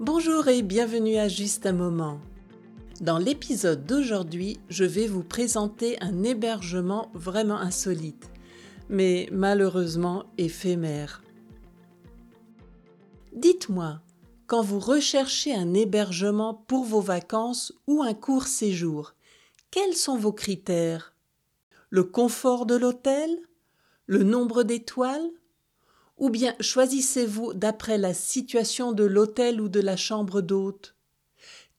[0.00, 2.18] Bonjour et bienvenue à Juste un moment.
[3.00, 8.30] Dans l'épisode d'aujourd'hui, je vais vous présenter un hébergement vraiment insolite,
[8.88, 11.22] mais malheureusement éphémère.
[13.34, 14.00] Dites-moi,
[14.46, 19.14] quand vous recherchez un hébergement pour vos vacances ou un court séjour,
[19.70, 21.14] quels sont vos critères?
[21.90, 23.30] Le confort de l'hôtel?
[24.06, 25.30] Le nombre d'étoiles?
[26.22, 30.94] Ou bien choisissez-vous d'après la situation de l'hôtel ou de la chambre d'hôte?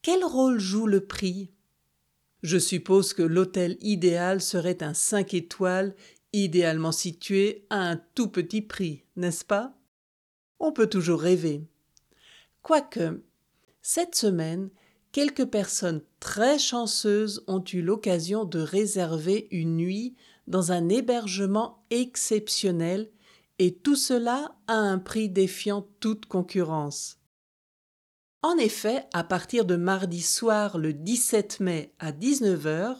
[0.01, 1.49] Quel rôle joue le prix?
[2.41, 5.95] Je suppose que l'hôtel idéal serait un 5 étoiles,
[6.33, 9.77] idéalement situé à un tout petit prix, n'est-ce pas?
[10.59, 11.63] On peut toujours rêver.
[12.63, 13.23] Quoique,
[13.81, 14.71] cette semaine,
[15.13, 20.15] quelques personnes très chanceuses ont eu l'occasion de réserver une nuit
[20.47, 23.09] dans un hébergement exceptionnel
[23.59, 27.19] et tout cela à un prix défiant toute concurrence.
[28.41, 32.97] En effet, à partir de mardi soir le 17 mai à 19h,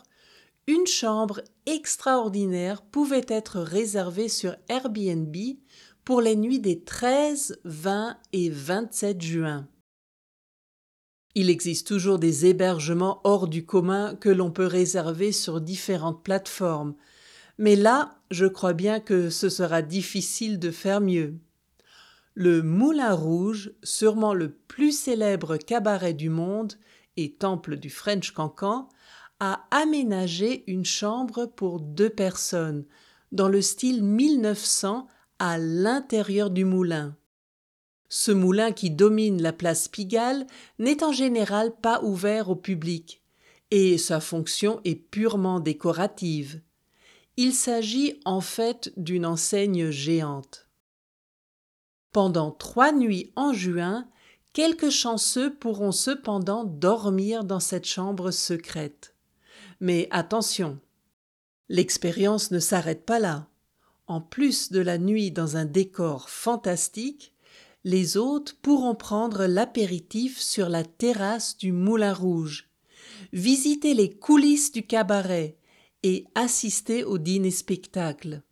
[0.68, 5.36] une chambre extraordinaire pouvait être réservée sur Airbnb
[6.06, 9.68] pour les nuits des 13, 20 et 27 juin.
[11.36, 16.96] Il existe toujours des hébergements hors du commun que l'on peut réserver sur différentes plateformes,
[17.58, 21.36] mais là, je crois bien que ce sera difficile de faire mieux.
[22.36, 26.74] Le Moulin Rouge, sûrement le plus célèbre cabaret du monde
[27.16, 28.90] et temple du French Cancan,
[29.40, 32.86] a aménagé une chambre pour deux personnes,
[33.32, 35.08] dans le style 1900
[35.40, 37.16] à l'intérieur du moulin.
[38.10, 40.46] Ce moulin qui domine la place Pigalle
[40.80, 43.22] n'est en général pas ouvert au public,
[43.70, 46.62] et sa fonction est purement décorative.
[47.36, 50.68] Il s'agit en fait d'une enseigne géante.
[52.12, 54.08] Pendant trois nuits en juin,
[54.54, 59.16] quelques chanceux pourront cependant dormir dans cette chambre secrète.
[59.80, 60.80] Mais attention,
[61.70, 63.48] l'expérience ne s'arrête pas là.
[64.06, 67.34] En plus de la nuit dans un décor fantastique,
[67.84, 72.70] les hôtes pourront prendre l'apéritif sur la terrasse du Moulin Rouge,
[73.32, 75.58] visiter les coulisses du cabaret
[76.04, 78.44] et assister au dîner-spectacle.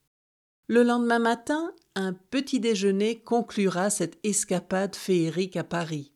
[0.68, 6.14] Le lendemain matin, un petit déjeuner conclura cette escapade féerique à Paris.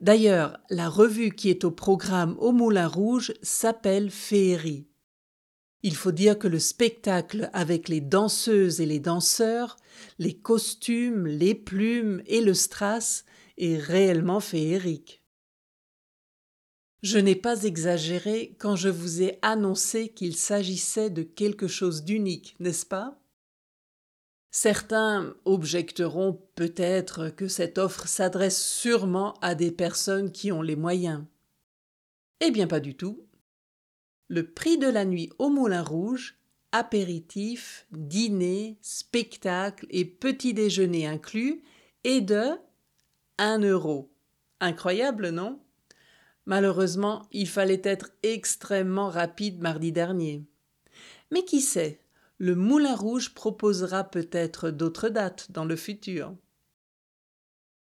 [0.00, 4.88] D'ailleurs, la revue qui est au programme au Moulin Rouge s'appelle Féerie.
[5.82, 9.76] Il faut dire que le spectacle avec les danseuses et les danseurs,
[10.18, 13.24] les costumes, les plumes et le strass
[13.58, 15.21] est réellement féerique.
[17.02, 22.54] Je n'ai pas exagéré quand je vous ai annoncé qu'il s'agissait de quelque chose d'unique,
[22.60, 23.18] n'est-ce pas?
[24.52, 31.24] Certains objecteront peut-être que cette offre s'adresse sûrement à des personnes qui ont les moyens.
[32.40, 33.26] Eh bien pas du tout.
[34.28, 36.38] Le prix de la nuit au Moulin Rouge,
[36.70, 41.62] apéritif, dîner, spectacle et petit déjeuner inclus,
[42.04, 42.50] est de
[43.38, 44.12] un euro.
[44.60, 45.60] Incroyable, non?
[46.46, 50.44] Malheureusement, il fallait être extrêmement rapide mardi dernier.
[51.30, 52.00] Mais qui sait,
[52.38, 56.34] le Moulin Rouge proposera peut-être d'autres dates dans le futur.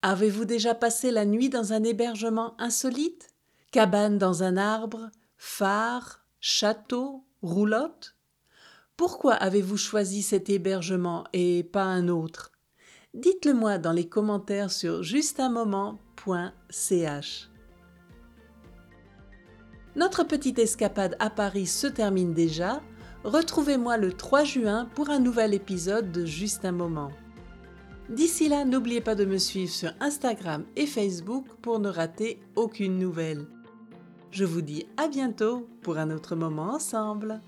[0.02, 3.28] Avez-vous déjà passé la nuit dans un hébergement insolite?
[3.70, 8.16] Cabane dans un arbre Phare Château Roulotte?
[8.96, 12.50] Pourquoi avez-vous choisi cet hébergement et pas un autre?
[13.14, 17.51] Dites-le moi dans les commentaires sur justunmoment.ch.
[19.94, 22.80] Notre petite escapade à Paris se termine déjà.
[23.24, 27.10] Retrouvez-moi le 3 juin pour un nouvel épisode de Juste un moment.
[28.08, 32.98] D'ici là, n'oubliez pas de me suivre sur Instagram et Facebook pour ne rater aucune
[32.98, 33.46] nouvelle.
[34.30, 37.42] Je vous dis à bientôt pour un autre moment ensemble.